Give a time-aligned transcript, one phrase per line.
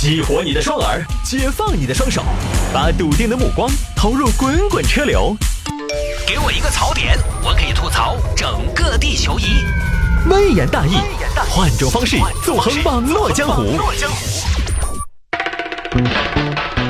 [0.00, 2.24] 激活你的双耳，解放你的双手，
[2.72, 5.36] 把笃定的目光投入滚滚车流。
[6.26, 9.44] 给我一个槽点，我可以吐槽整个地球仪。
[10.30, 10.94] 微言大义，
[11.50, 13.76] 换种方式纵横网络江湖。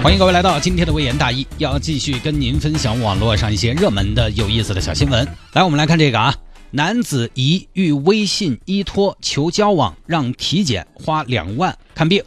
[0.05, 5.27] 欢迎各位来到今天的微言大义，要继续跟您分享网络上一些热门的有意思的小新闻。
[5.55, 6.33] 来，我们来看这个啊，
[6.71, 12.23] 男子疑遇微信依托求交往，让体检花两万看病。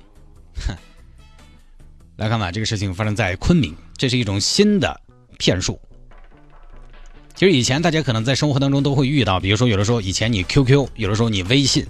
[0.67, 0.75] 哼，
[2.17, 4.99] 来看吧，这个事情发生在昆明，这是一种新的
[5.37, 5.79] 骗术。
[7.35, 11.85] 其实以前大家可能在生活当中都会遇到，比如说有的时候以前你 QQ，有的时候你微信，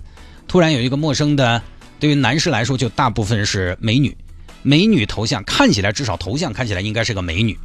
[0.48, 1.62] 突然有一个陌生的，
[2.00, 4.16] 对于男士来说就大部分是美女。
[4.62, 7.60] 美女头像看起来，至少头像看起来应该是个美女，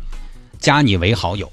[0.59, 1.51] 加你为好友，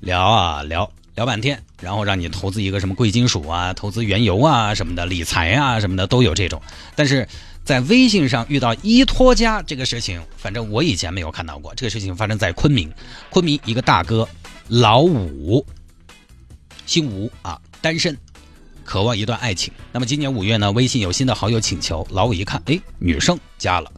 [0.00, 6.60] 聊啊聊聊半天，然后让你投资一个什么贵金属啊，投资原油啊什么的，理财啊什么的都有这种。
[6.96, 7.28] 但是
[7.64, 11.74] 在微信上遇到依托家这个事情，反正我以前没有看到过。
[11.74, 12.92] 这个事情发生在昆明，
[13.30, 14.28] 昆明一个大哥
[14.68, 15.64] 老五，
[16.84, 18.16] 姓吴啊，单身，
[18.84, 19.72] 渴望一段爱情。
[19.92, 23.90] 那么今年五月呢，微信有新的好友请求，老五一看，哎，女生加了。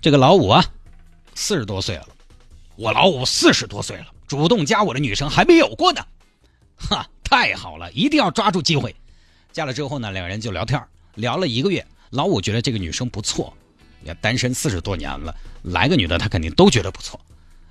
[0.00, 0.64] 这个老五啊，
[1.34, 2.08] 四十多岁了，
[2.76, 6.02] 我老五四十多岁了，主动加我的女生还没有过呢，
[6.76, 8.96] 哈，太好了，一定要抓住机会。
[9.52, 10.82] 加了之后呢，两人就聊天，
[11.14, 13.52] 聊了一个月，老五觉得这个女生不错，
[14.04, 17.20] 也单身四十多年了，来个女的他肯定都觉得不错。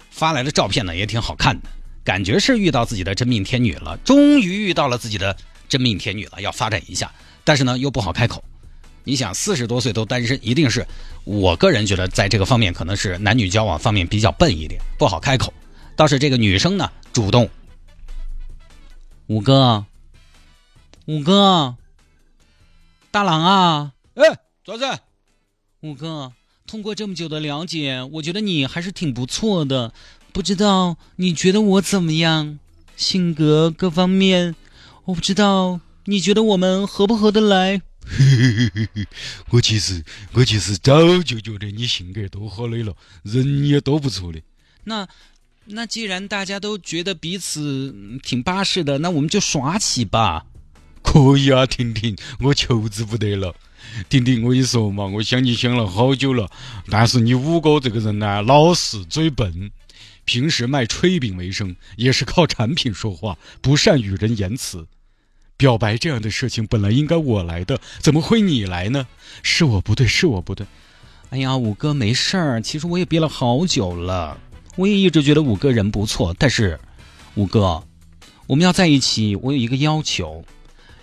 [0.10, 1.70] 发来的照片呢也挺好看的，
[2.04, 5.36] 感觉是遇到自己的真命天女了，终于遇到了自己的
[5.68, 7.12] 真命天女了，要发展一下，
[7.44, 8.44] 但是呢又不好开口。
[9.04, 10.86] 你想四十多岁都单身，一定是
[11.26, 15.54] 我个人觉得在这个方面可能是男女交往方面比较笨一点，不好开口。
[15.96, 17.50] 倒是这个女生呢，主动。
[19.28, 19.86] 五哥，
[21.06, 21.76] 五哥，
[23.12, 23.92] 大郎啊，
[24.66, 24.86] 哎，坐子。
[25.82, 26.34] 五哥，
[26.66, 29.94] 通过这么久的了解，我觉得你还是挺不错的。
[30.34, 32.58] 不知道你觉得我怎么样？
[32.98, 34.56] 性格各方面，
[35.06, 37.80] 我不知道你觉得我们合不合得来？
[38.08, 39.08] 嘿嘿嘿嘿，
[39.52, 40.04] 我其实
[40.34, 44.42] 我其实早就觉得你性格多好的了，人也多不错的。
[44.86, 45.08] 那
[45.66, 50.48] 那既然大家都觉得彼此挺巴适的，那我们就耍起吧。
[51.04, 53.56] 可以啊，婷婷，我求之不得了。
[54.10, 56.50] 婷婷，我跟你说嘛，我想你想了好久了，
[56.90, 59.72] 但是你五哥这个人呢，老实嘴笨，
[60.26, 64.88] 平时卖炊饼为生，也是靠产品说话，不善与人言辞。
[65.58, 69.08] 表白这样的事情本来应该我来的，怎么会你来呢？
[69.42, 70.68] 是我不对，是我不对。
[71.30, 74.38] 哎呀，五哥没事儿，其实我也憋了好久了，
[74.76, 76.36] 我也一直觉得五哥人不错。
[76.38, 76.78] 但是，
[77.36, 77.84] 五哥，
[78.48, 80.44] 我们要在一起，我有一个要求，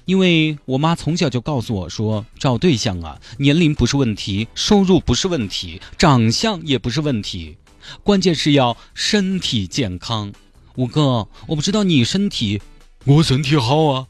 [0.04, 7.56] 因为我妈从小就告诉我说，找对象啊，年龄不是问题，收入不是问题，长相也不是问题，
[8.02, 10.32] 关键是要身体健康。
[10.76, 12.60] 五哥，我不知道你身体，
[13.04, 14.06] 我身体好啊。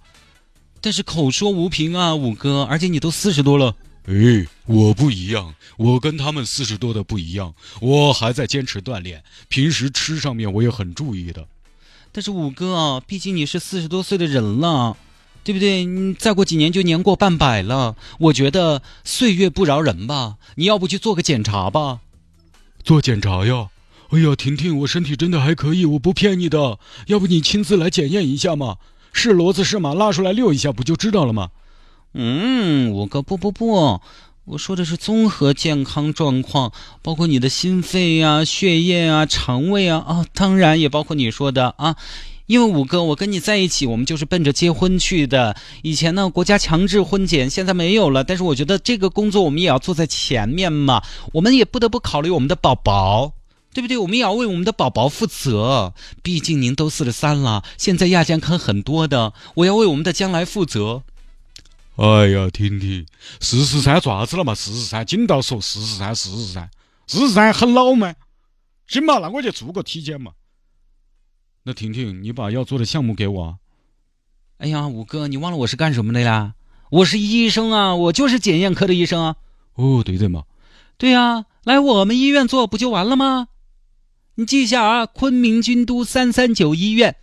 [0.81, 3.77] 但是口说无凭啊，五哥，而且你都四十多了。
[4.07, 11.47] 哎，我不一样，我跟他们四十多的不一样，我还在坚持锻炼，平时吃上面我也很注意的。
[12.11, 14.97] 但是五哥，毕竟你是四十多岁的人了，
[15.45, 15.85] 对不对？
[15.85, 20.37] 你再过几年就年过半百了，我觉得岁月不饶人吧。
[20.55, 22.01] 你要不去做个检查吧？
[22.85, 23.69] 做检查呀？
[24.11, 26.79] 哎呀，婷婷，我身体真的还可以，我不骗你的。
[27.07, 28.77] 要不你亲自来检验一下嘛？
[29.13, 31.51] 是骡子是马，拉出来遛一下不就知道了吗？
[32.13, 34.01] 嗯，我哥不不不，
[34.45, 41.97] 我说的是综合健康状况，包括你的心肺啊、血液啊、肠胃啊啊，当然也包括你说的啊。
[42.53, 45.57] 因为五哥，我跟你在一起，我们就是奔着结婚去的。
[45.81, 48.23] 以前呢，国家强制婚检，现在没有了。
[48.23, 51.03] 但是我觉得这个工作我们也要做在前面嘛，
[51.33, 53.33] 我们也不得不考虑我们的宝宝。
[53.73, 53.97] 对不对？
[53.97, 55.95] 我们也要为我们的宝宝负责。
[56.23, 61.05] 毕竟您都四十三了，现在亚健康很多的，我要为我们的将来负责。
[61.97, 63.07] 哎呀，婷婷，
[63.41, 64.55] 四十三爪子了嘛？
[64.55, 66.69] 四十三，紧到说四十三，四十三，
[67.07, 68.15] 四十三很老吗？
[68.87, 70.33] 行嘛，那我就做个体检嘛。
[71.65, 73.59] 那婷婷，你把要做的项目给我。
[74.59, 76.55] 哎呀，五哥，你忘了我是干什么的呀？
[76.91, 79.37] 我是医生啊，我就是检验科的医生啊。
[79.75, 80.45] 哦，对对嘛。
[80.99, 83.49] 对呀，来我们医院做不就完了吗？
[84.35, 87.17] 你记一下啊，昆明军都三三九医院。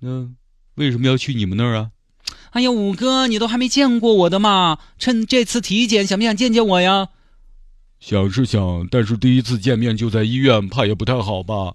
[0.00, 0.30] 那
[0.74, 1.90] 为什么要去你们那儿啊？
[2.50, 4.78] 哎呀，五哥，你都还没见过我的嘛！
[4.98, 7.08] 趁这次体检，想不想见见我呀？
[8.00, 11.74] 想是想，但是第一次见面就在医院，怕也不太好吧？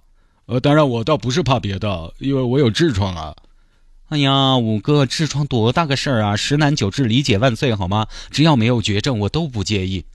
[0.50, 3.36] 呃，当然我倒不是怕别的，因为我有痔疮啊。
[4.08, 6.36] 哎呀，五哥，痔疮多大个事儿啊？
[6.36, 8.08] 十男九痔，理解万岁好吗？
[8.32, 10.06] 只要没有绝症，我都不介意。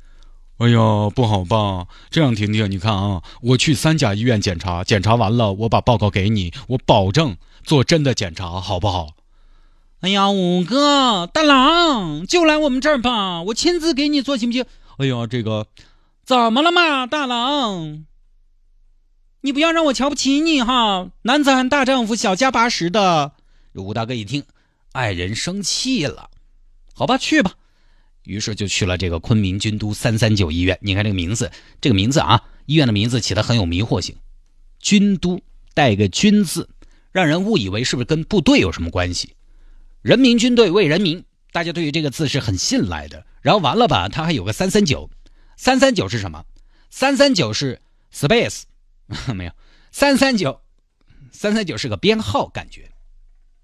[0.59, 1.87] 哎呀，不好吧？
[2.11, 9.11] 这样，婷婷，你看啊，我去三甲医院检查，检查完了，我把报告给你，我保证做真的检查，好不好？
[10.01, 14.65] 哎呀，五哥，大郎，就来我们这儿吧，我亲自给你做，行不行？
[14.99, 15.69] 哎呀，这个
[16.25, 18.05] 怎么了嘛，大郎？
[19.45, 23.33] 你不要让我瞧不起你哈，男子汉大丈夫，小家八十的。
[23.75, 24.43] 吴大哥一听，
[24.93, 26.31] 爱人生气了，
[26.95, 27.53] 好吧，去吧。
[28.23, 30.79] 于是就去了这个昆明军都三三九医院。
[30.81, 31.53] 你看这个名字，
[31.83, 34.17] 这个名字啊，医院的名字起的很有迷惑性。
[34.81, 35.39] 军都
[35.75, 36.71] 带个“军”字，
[37.13, 39.35] 让人误以为是不是跟部队有什么关系？
[40.01, 43.27] 人民军队为人民，大家对于这个字是很信赖的。
[43.43, 45.11] 然后完了吧，他还有个三三九，
[45.59, 46.47] 三三九是什么？
[46.89, 48.63] 三三九是 space，
[49.35, 49.53] 没有，
[49.93, 50.61] 三三九，
[51.31, 52.91] 三三九是个编号，感觉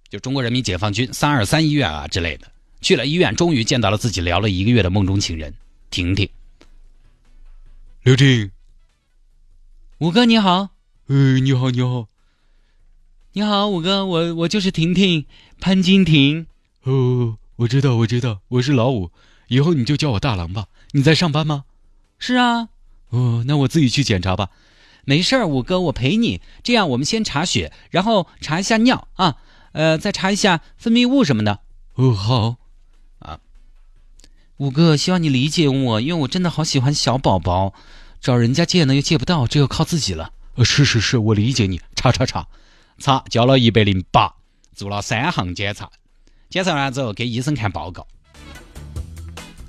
[0.09, 2.51] 就中国人民解放军三二三医院啊之类的。
[2.81, 5.55] 去了医院，终于见到了自己聊了一个月的梦中情人
[5.91, 6.29] 婷婷。
[8.03, 8.51] 刘婷，
[9.99, 10.71] 五哥你好。
[11.07, 12.09] 呃，你好，你好，
[13.33, 15.27] 你好，五哥，我我就是婷婷，
[15.61, 16.47] 潘金婷。
[16.85, 19.11] 哦，我知道，我知道，我是老五，
[19.49, 20.69] 以后你就叫我大郎吧。
[20.93, 21.65] 你在上班吗？
[22.19, 22.71] 是啊。
[23.11, 24.49] 哦，那我自己去检查吧。
[25.05, 26.41] 没事儿，五哥，我陪你。
[26.63, 29.37] 这样，我们先查血，然后查一下尿啊，
[29.73, 31.61] 呃，再查一下分泌物什么的。
[31.95, 32.57] 哦，好。
[33.19, 33.39] 啊
[34.59, 37.73] 五哥，希望你理解我，因为我真的好喜欢小宝宝，
[38.21, 40.33] 找人家借呢又借不到，只有靠自己了。
[40.57, 41.81] 呃，是是是，我理解你。
[41.97, 42.47] 查查查，
[42.99, 44.35] 查交了一百零八，
[44.75, 45.91] 做了三项检查，
[46.51, 48.07] 检查完之后给医生看报告。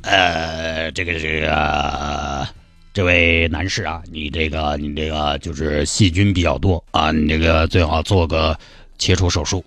[0.02, 2.48] 呃，这个这个，
[2.94, 8.58] 这位男士啊，你这个你这个就是细菌比较多啊，你这个最好做个
[8.98, 9.64] 切除手术。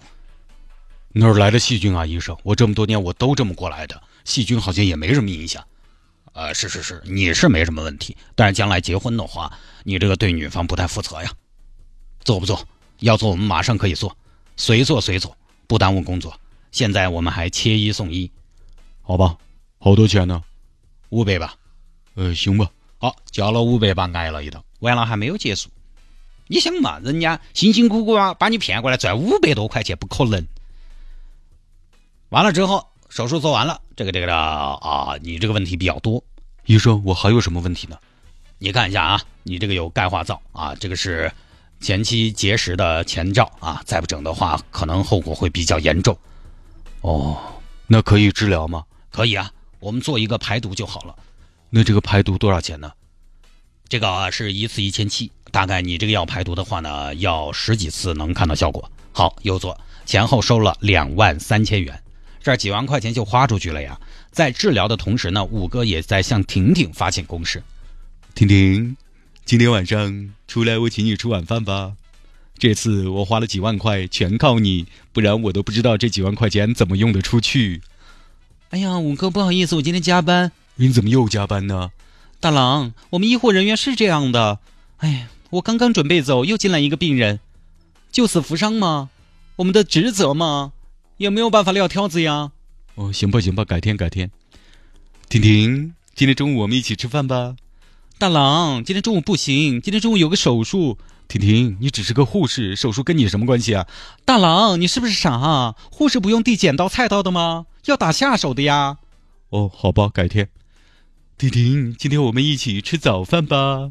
[1.12, 2.36] 哪儿来的细菌啊，医生？
[2.42, 4.02] 我这么多年我都这么过来的。
[4.24, 5.64] 细菌好像也没什么影响，
[6.32, 9.50] 呃，是是是，你是没什么问题，但是将来结婚的话，
[9.84, 11.30] 你这个对女方不太负责呀。
[12.24, 12.66] 做不做？
[13.00, 14.14] 要做我们马上可以做，
[14.56, 15.36] 随做随做，
[15.66, 16.34] 不耽误工作。
[16.72, 18.30] 现在我们还切一送一，
[19.00, 19.36] 好吧？
[19.78, 20.42] 好多钱呢？
[21.08, 21.54] 五百吧。
[22.14, 22.68] 呃，行吧。
[23.04, 24.64] 好，交了五百吧，挨了一刀。
[24.80, 25.68] 完了还没有结束。
[26.46, 30.46] 你想嘛，人家辛辛苦苦啊把你骗过来赚五百多块钱，不可能。
[32.30, 32.88] 完了之后。
[33.10, 36.24] 手术做完了，这个这个的啊，你这个问题比较多。
[36.64, 37.98] 医生，我还有什么问题呢？
[38.58, 41.30] 你看一下啊，你这个有钙化灶啊，这个是
[41.80, 46.16] 前期结石的前兆啊，再不整的话，可能后果会比较严重。
[47.02, 47.38] 哦，
[47.86, 48.82] 那可以治疗吗？
[49.10, 51.14] 可以啊，我们做一个排毒就好了。
[51.76, 52.92] 那这个排毒多少钱呢？
[53.88, 58.88] 这个啊是一次一千七，大概你这个要排毒的话呢，要十几次能看到效果。
[59.10, 59.76] 好，又做，
[60.06, 62.00] 前后收了两万三千元。
[62.40, 64.00] 这几万块钱就花出去了呀！
[64.30, 67.60] 在治疗的同时呢，五哥也在向婷婷发起攻势。
[68.36, 68.96] 婷婷，
[69.44, 71.94] 今天晚上出来，我请你吃晚饭吧。
[72.56, 77.82] 这次我花了几万块，全靠你，不然我都不知道这几万块钱怎么用得出去。
[78.70, 80.52] 哎呀，五哥，不好意思，我今天加班。
[80.76, 81.92] 你怎么又加班呢？
[82.40, 84.58] 大郎，我们医护人员是这样的。
[84.98, 87.38] 哎呀，我刚刚准备走，又进来一个病人，
[88.10, 89.10] 救死扶伤吗？
[89.56, 90.72] 我们的职责吗？
[91.16, 92.50] 也没有办法撂挑子呀？
[92.96, 94.30] 哦，行吧，行吧，改天改天。
[95.28, 97.54] 婷婷，今天中午我们一起吃饭吧。
[98.18, 100.98] 大郎，今天中午不行，今天中午有个手术。
[101.28, 103.86] 婷婷，你只是个护士，手术跟你什么关系啊？
[104.24, 105.32] 大郎，你是不是傻？
[105.34, 107.66] 啊护士不用递剪刀菜刀的吗？
[107.86, 108.98] 要打下手的呀。
[109.50, 110.48] 哦，好吧，改天。
[111.36, 113.90] 婷婷，今天我们一起吃早饭吧。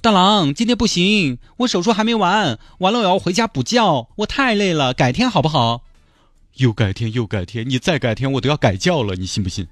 [0.00, 5.84] 大郎，今天不行，我手术还没完，完了我要回家补觉，我太累了，改天好不好？
[6.54, 9.68] 又改天又改天，你再改天我都要改觉了，你信不信？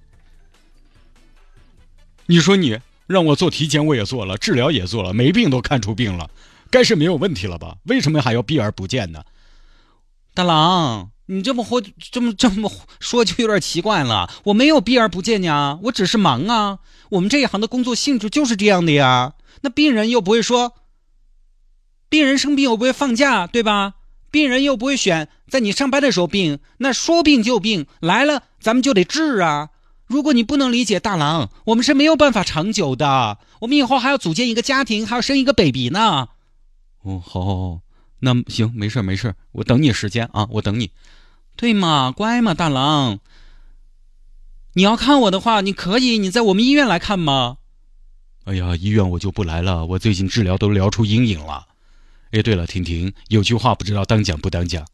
[2.27, 6.31] 你说你让我做体检我也做了，治疗也做了，没病都看出病了，
[6.71, 7.77] 该是没有问题了吧？
[7.87, 9.25] 为什么还要避而不见呢？
[10.33, 14.31] 大郎，你这么活这么这么说就有点奇怪了。
[14.45, 16.78] 我没有避而不见呀，我只是忙啊。
[17.11, 19.35] 我们这一行的工作性质就是这样的呀。
[19.62, 20.75] 那病人又不会说，
[22.09, 23.95] 病人生病又不会放假，对吧？
[24.31, 29.71] 病人又不会选在你上班的时候病，那说病就病来了，咱们就得治啊！
[30.07, 33.38] 如果你不能理解大郎，我们是没有办法长久的。
[33.61, 36.28] 我们以后还要组建一个家庭，还要生一个 baby 呢。
[37.02, 37.81] 哦，好，好，好，
[38.21, 40.90] 那行，没事，没事，我等你时间啊，我等你。
[41.57, 43.21] 对嘛，乖嘛，大郎。
[44.75, 47.59] 你要看我的话，你可以，你在我们医院来看吗？
[48.45, 51.69] 哎呀，医院我就不来了，我最近治疗都疗出阴影了。
[52.33, 54.85] 哎，对了，婷婷，有句话不知道当讲不当讲。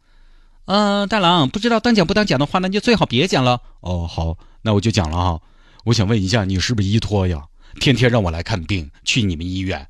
[0.66, 3.62] 嗯，大郎，不知道当讲不当讲的话，那就最好别讲了。
[3.80, 5.40] 哦，好，那我就讲了哈。
[5.86, 7.46] 我想问一下，你是不是依托呀？
[7.80, 9.88] 天天让我来看病，去你们医院。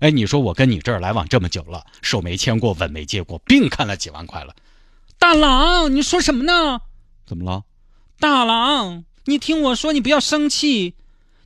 [0.00, 4.54] 哎，你说我跟你这儿来往这么久了，手没牵过，吻没接过，病看了几万块了。
[5.20, 6.80] 大郎，你说什么呢？
[7.26, 7.64] 怎么了？
[8.18, 10.94] 大郎，你听我说，你不要生气。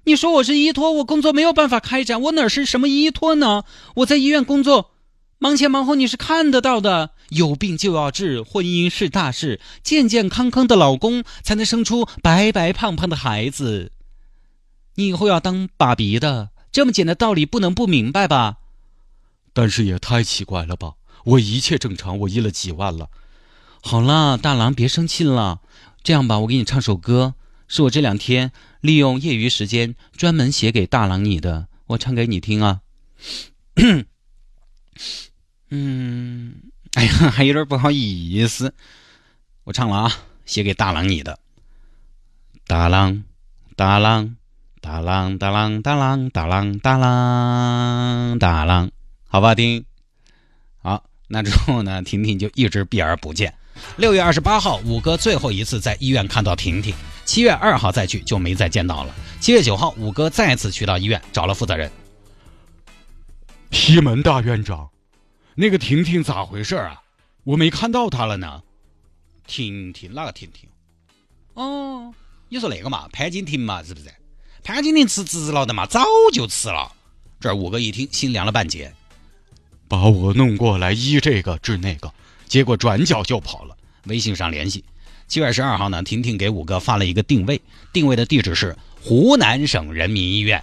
[0.04, 3.64] 你说我是依托，我工作没有办法开展，我哪是什么依托呢？
[3.97, 4.93] 我在医院工作，
[5.38, 7.11] 忙前忙后，你是看得到的。
[7.31, 13.90] 有病就要治，婚姻是大事，健健康康的老公才能生出白白胖胖的孩子。
[14.95, 16.50] 你以后要当爸比的。
[16.71, 18.59] 这么简单道理不能不明白吧？
[19.52, 20.95] 但是也太奇怪了吧！
[21.25, 23.09] 我一切正常，我医了几万了。
[23.86, 25.60] 好了，大郎别生气了。
[26.02, 27.34] 这样吧，我给你唱首歌，
[27.68, 28.50] 是我这两天
[28.80, 32.80] 利用业余时间专门写给大郎你的，我唱给你听啊。
[35.68, 36.54] 嗯，
[36.96, 38.72] 哎呀，还有点不好意思。
[39.64, 40.12] 我唱了啊，
[40.46, 41.38] 写给大郎你的。
[42.66, 43.22] 大郎，
[43.76, 44.36] 大郎。
[44.80, 48.90] 大郎大郎大郎大郎大郎大郎，
[49.26, 49.86] 好不好听？
[50.82, 52.02] 好，那之后呢？
[52.02, 53.54] 婷婷就一直避而不见。
[53.97, 56.95] 六月二十八号，五哥最后一次在医院看到婷婷。
[57.25, 59.14] 七月二号再去就没再见到了。
[59.40, 61.90] 七月九号，五哥再次去到医院找了负责人。
[63.71, 64.90] 西门大院长，
[65.54, 67.02] 那个婷婷咋回事啊？
[67.45, 68.62] 我没看到她了呢。
[69.47, 70.69] 婷婷哪个婷婷？
[71.54, 72.12] 哦，
[72.49, 74.12] 你说那个嘛，潘金婷嘛，是不是？
[74.62, 76.93] 潘金婷辞职了的嘛，早就辞了。
[77.40, 78.95] 这五哥一听，心凉了半截，
[79.88, 82.12] 把我弄过来医这个治那个，
[82.54, 83.76] 结果转角就跑了。
[84.04, 84.84] 微信上联系，
[85.26, 87.61] 七月十二号呢，婷婷给五哥发了一个定位，
[87.92, 90.62] 定位的地址是湖南省人民医院。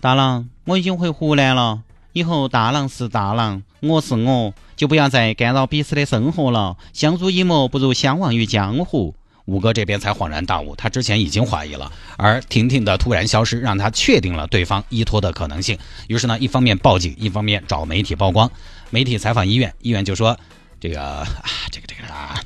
[0.00, 1.82] 大郎，我已经回湖南了，
[2.14, 6.78] 以后大郎是大郎，我是我，就不要再干扰彼此的生活了。
[6.94, 9.14] 相濡以沫，不如相忘于江湖。
[9.46, 15.76] 五哥这边才恍然大悟，他之前已经怀疑了，而婷婷的突然消失让他确定了对方依托的可能性。
[16.06, 18.50] 于是呢，一方面报警，一方面找媒体曝光。
[18.90, 20.38] 媒体采访医院，医院就说
[20.78, 21.26] ：“这个啊，
[21.70, 22.40] 这个这个啊，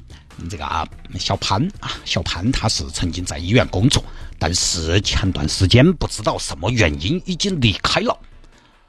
[0.49, 0.88] 这个啊，
[1.19, 4.03] 小潘啊，小潘他是曾经在医院工作，
[4.38, 8.19] 但是前段时间不知道什么原因已经离开了。”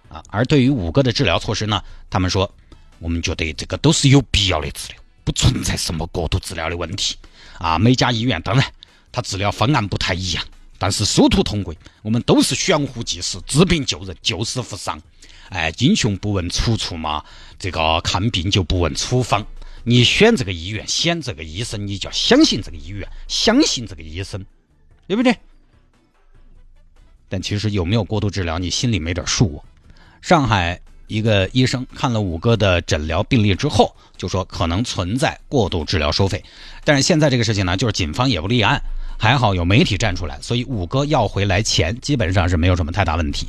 [0.08, 2.50] 啊，而对于五哥的治疗措施呢，他们说
[3.00, 7.18] ：“我们觉得这个都是有必要的治疗，不存在什么过度治疗的问题。”
[7.60, 8.66] 啊，每家医院当然，
[9.12, 10.44] 它治疗方案不太一样，
[10.78, 11.78] 但是殊途同归。
[12.02, 15.02] 我们都是悬壶济世，治病救人，救死扶伤。
[15.50, 17.24] 哎，英雄不问出处嘛，
[17.58, 19.46] 这个看病就不问处方。
[19.84, 24.46] 你选这个医院，选这个医生，你就要相信这个医院，相信这个医生，
[25.08, 25.38] 对不对？
[27.30, 29.64] 但其实有没有过度治疗，你心里没点数。
[30.22, 30.82] 上海。
[31.08, 36.44] 一个医生看了五哥的诊疗病历之后，就说可能存在过度治疗收费。
[36.84, 38.82] 但是现在这个事情呢，就是警方也不立案，
[39.18, 43.48] 还好有媒体站出来，所以五哥要回来钱基本上是没有什么太大问题。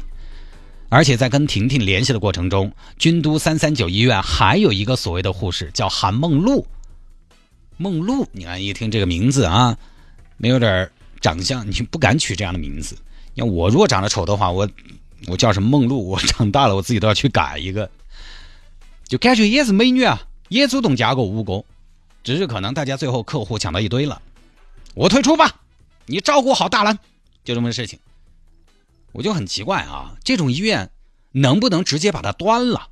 [0.88, 6.66] 而且在跟婷婷联系的过程中，军都三三九医院还有一个所谓的护士叫韩梦露。
[7.76, 9.76] 梦露，你看一听这个名字啊，
[10.36, 10.88] 没有点
[11.20, 12.96] 长相，你不敢取这样的名字。
[13.34, 14.68] 要我如果长得丑的话，我。
[15.26, 15.98] 我叫什么梦露？
[15.98, 17.90] 我长大了，我自己都要去改一个，
[19.06, 21.64] 就感觉也是美女啊，也主动加过五个，
[22.22, 24.22] 只是可能大家最后客户抢到一堆了，
[24.94, 25.60] 我退出吧，
[26.06, 26.98] 你照顾好大兰，
[27.44, 27.98] 就这么个事情。
[29.12, 30.90] 我就很奇怪啊，这种医院
[31.32, 32.88] 能不能直接把它端了？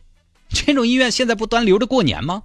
[0.50, 2.42] 这种医院现在不端留着过年吗？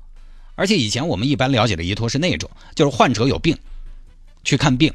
[0.55, 3.57] 而且以前我们一般了解的依托是那种，就是患者有病
[4.45, 4.93] 去看病，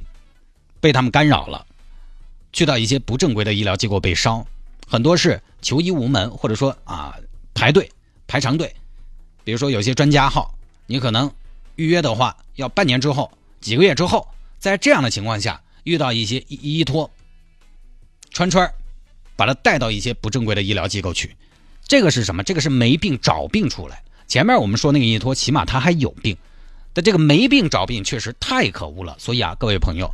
[0.81, 1.67] 被他们干扰了。
[2.53, 4.47] 去到一些不正规的医疗机构被烧，
[4.87, 7.17] 很多是求医无门，或者说啊
[7.55, 7.91] 排队
[8.27, 8.75] 排长队。
[9.45, 10.55] 比如说有些专家号，
[10.87, 11.33] 你可能
[11.77, 13.31] 预约的话要半年之后、
[13.61, 14.29] 几个月之后，
[14.59, 17.11] 在这样的情况下遇到一些医医托
[18.31, 18.71] 串串
[19.37, 21.37] 把他带到一些不正规的医疗机构去。
[21.85, 22.43] 这个是什么？
[22.43, 24.03] 这个是没病找病出来。
[24.29, 26.37] 前面我们说那个医托，起码他还有病，
[26.93, 29.17] 但这个没病找病确实太可恶了。
[29.19, 30.09] 所以啊，各位朋友。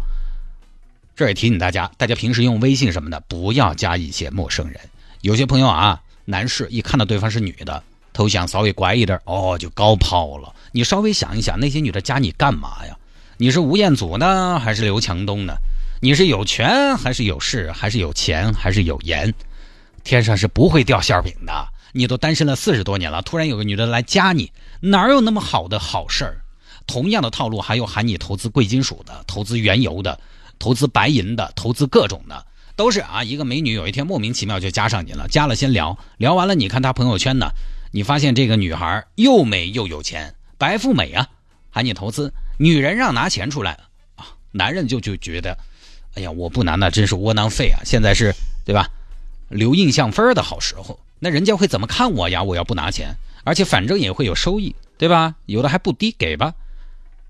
[1.16, 4.78] 这也提醒大家，大家平时用微信什么的，不要加一些陌生人。
[5.22, 7.82] 有些朋友啊，男士一看到对方是女的，
[8.12, 10.54] 头像稍微乖一点，哦，就高抛了。
[10.72, 12.94] 你稍微想一想，那些女的加你干嘛呀？
[13.38, 15.54] 你是吴彦祖呢，还是刘强东呢？
[16.02, 19.32] 你是有权还是有势，还是有钱还是有颜？
[20.04, 21.68] 天上是不会掉馅饼的。
[21.92, 26.42] 你都单身了四十多年了，突然有个女的来加你，哪有那么好的好事儿？
[26.86, 30.20] 同样的套路，还有喊你投资贵金属的，投资原油的。
[30.58, 32.46] 投资白银的，投资各种的，
[32.76, 33.22] 都是啊。
[33.22, 37.50] 一个美女有一天莫名其妙就加上你了，加了先聊聊完了，你看她朋友圈呢，
[37.92, 41.28] 你发现这个女孩又美又有钱，白富美啊，
[41.70, 42.32] 喊你投资。
[42.58, 43.78] 女人让拿钱出来
[44.16, 45.58] 啊，男人就就觉得，
[46.14, 47.84] 哎呀，我不拿那真是窝囊废啊！
[47.84, 48.34] 现在是
[48.64, 48.88] 对吧？
[49.48, 52.42] 留印象分的好时候，那人家会怎么看我呀？
[52.42, 55.34] 我要不拿钱，而且反正也会有收益，对吧？
[55.44, 56.54] 有的还不低，给吧。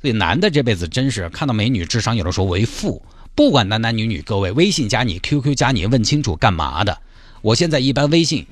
[0.00, 3.02] 所以男的这辈子真是看到美女，智商有的时候为负。
[3.36, 6.98] 不管男男女女，各位微信加你，QQ 加你，问清楚干嘛的？
[7.42, 8.46] 我现在一般微信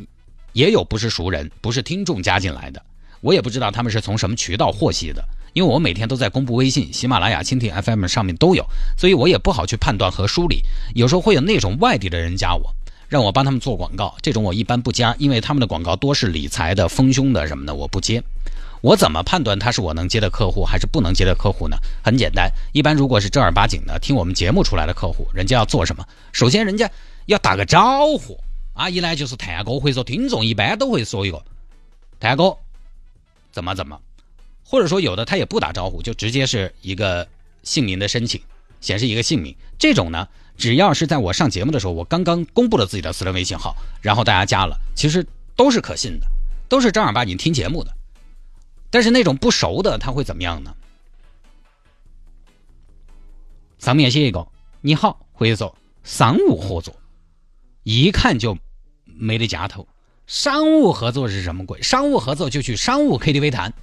[0.53, 2.83] 也有不是熟人，不是听众加进来的，
[3.23, 5.25] 我也不知道他们是从什么渠道获悉的，
[5.55, 8.63] 因为我每天都在公布微信，喜马拉雅、蜻蜓 FM 上面都有，
[8.95, 10.61] 所以我也不好去判断和梳理。
[10.95, 12.75] 有时候会有那种外地的人加我，
[13.09, 18.23] 让我帮他们做广告，这种我一般不加，因为他们的广告多是理财的、丰胸的什么的，我不接。
[18.85, 21.79] 我怎么判断他是我能接的客户还是不能接的客户呢？
[22.03, 26.07] 很简单，一般如果是正儿八经的听我们节目出来的客户，人家要做什么？
[26.33, 26.91] 首先，人家
[27.25, 28.39] 要打个招呼
[28.75, 31.43] 啊，一来就是探哥，或者说听众一般都会说一个
[32.21, 32.59] 探哥
[33.53, 33.99] 怎么怎么，
[34.63, 37.27] 或者说有的他也不打招呼，就直接是一个
[37.63, 38.43] 姓名的申请，
[38.83, 39.57] 显示一个姓名。
[39.79, 45.27] 这种呢，只要是在我上节目的时候，我刚刚公布了自己的私人微信号，然后大家加了，其实
[45.57, 46.27] 都是可信的，
[46.69, 47.91] 都是正儿八经听节目的。
[48.95, 50.73] 但是那种不熟的他会怎么样呢？
[53.77, 54.47] 咱们也写一个
[54.83, 56.95] 你好，或者说商务合作，
[57.83, 58.57] 一看就
[59.05, 59.89] 没得夹头。
[60.29, 61.83] 商务合作是什么鬼？
[61.83, 63.75] 商务合作就去商务 KTV 谈，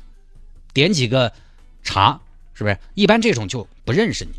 [0.73, 1.33] 点几个
[1.83, 2.21] 茶，
[2.53, 2.79] 是不是？
[2.93, 4.31] 一般这种就不认识你，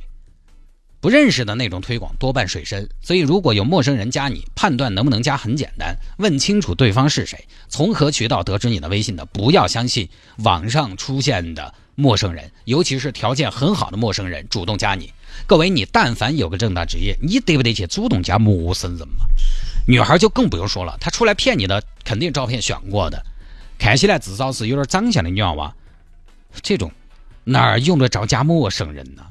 [1.03, 2.89] 不认识的那种推广多半水深。
[3.01, 15.13] 所以如果有陌生人加你，判断能不能加很简单，问清楚对方是谁，从何渠道得知你的微信的，不要相信网上出现的陌生人，尤其是条件很好的陌生人主动加你。
[15.45, 19.25] 各位，你但凡有个正当职业，你得不得去主动加陌生人嘛？
[19.89, 23.21] 女孩就更不用说了，她出来骗你的，肯定照片选过的，
[23.77, 25.75] 看起来至少是有点长相的女娃，
[26.63, 26.93] 这种
[27.43, 29.27] 哪用得着加陌生人呢？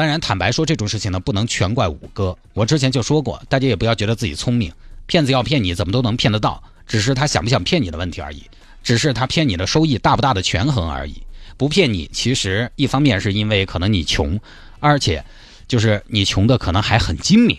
[0.00, 2.34] 当然，坦白说这种事情呢，不能全怪五哥。
[2.54, 4.72] 我之前就说过，大家也不要觉得自己聪明，
[5.04, 8.42] 骗子要骗你怎么都能骗得到，只是他想不想骗你的问题而已，
[8.82, 11.22] 只是他骗你的收益大不大的权衡而已。
[11.58, 14.40] 不骗你，其实一方面是因为可能你穷，
[14.78, 15.22] 而且
[15.68, 17.58] 就是你穷的可能还很精明。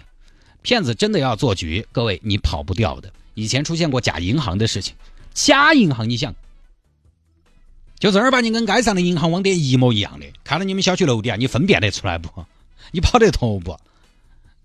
[0.64, 3.14] 骗子真的要做局，各位你跑不掉的。
[3.36, 4.96] 以前出现过假银行的事情，
[5.32, 6.34] 假银行你想，
[8.02, 12.28] 就正儿八经跟街上的银行网点一模一样的，看到你们小区楼底啊，你分辨得出来不？
[12.90, 13.78] 你跑得脱不？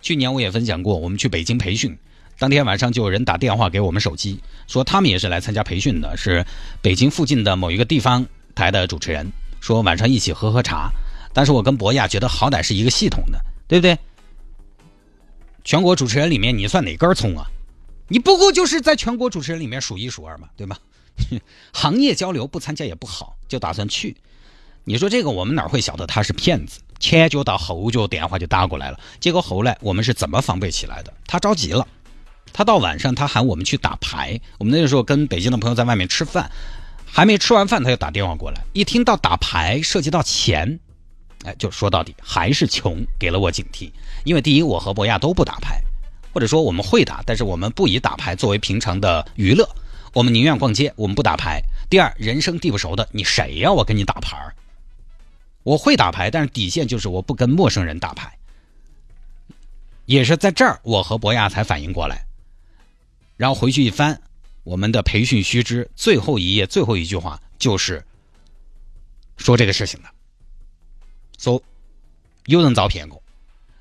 [0.00, 1.94] 去年我也分享过，我们去北京培训，
[2.38, 6.46] 当天晚上就有人打电话给我们手机，说他们也是来参加培训的，是
[6.80, 10.90] 北京附近的某一个地方台的主持人，说晚上一起喝喝茶。
[11.34, 13.98] 但是我跟博亚觉得好歹是一个系统的，对不对？
[15.62, 17.44] 全国主持人里面你算哪根葱啊？
[18.08, 20.78] 你不过就是在全国主持人里面数一数二嘛，对吧？
[21.72, 24.16] 行业交流不参加也不好，就打算去。
[24.84, 26.80] 你说这个我们哪会晓得他是骗子？
[26.98, 29.00] 前脚到后脚电话就打过来了。
[29.20, 31.12] 结果后来我们是怎么防备起来的？
[31.26, 31.86] 他着急了，
[32.52, 34.40] 他到晚上他喊我们去打牌。
[34.58, 36.50] 我们那个时候跟北京的朋友在外面吃饭，
[37.04, 38.62] 还没吃完饭他就打电话过来。
[38.72, 40.78] 一听到打牌涉及到钱，
[41.44, 43.90] 哎，就说到底还是穷，给了我警惕。
[44.24, 45.82] 因为第一，我和博亚都不打牌，
[46.32, 49.68] 或者说我们会打，但是我们不以打牌作为平常的娱乐。
[50.16, 51.62] 我们宁愿逛街，我们不打牌。
[51.90, 53.70] 第二，人生地不熟的，你谁呀？
[53.70, 54.50] 我跟你打牌
[55.62, 58.38] 我会打牌，但是底线就是我不跟陌生人打牌。
[60.06, 62.24] 也是在这儿，我和博亚才反应过来，
[63.36, 64.18] 然后回去一翻，
[64.62, 68.02] 我们的培训须知最后一页最后一句话就是
[69.36, 70.08] 说这个事情的，
[71.36, 71.62] 说
[72.46, 73.22] 有人遭骗过。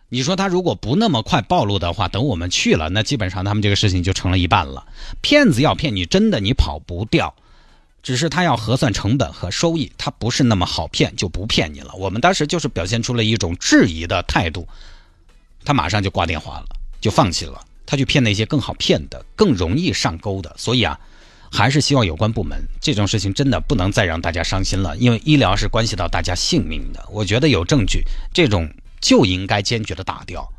[0.10, 4.86] 你说他如果不那么快暴露的话，等我们去了，那基本上他们这个事情就成了一半了。
[5.22, 7.34] 骗子要骗你，真的你跑不掉，
[8.04, 11.92] 只是他要核算成本和收益，他不是那么好骗，就不骗你了。
[11.96, 14.68] 我们当时就是表现出了一种质疑的态度，
[15.66, 16.68] 他马上就挂电话了，
[17.02, 20.54] 就放弃了，他去骗那些更好骗的、更容易上钩的。
[20.56, 21.00] 所以啊，
[21.52, 27.04] 还是希望有关部门这种事情真的不能再让大家伤心了，因为医疗是关系到大家性命的。
[27.10, 28.70] 我觉得有证据这种。
[29.06, 30.52] 就应该坚决的打掉，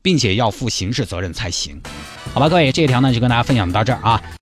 [0.00, 1.78] 并且要负刑事责任才行，
[2.32, 4.22] 好吧，各位，这一条呢就跟大家分享到这儿啊。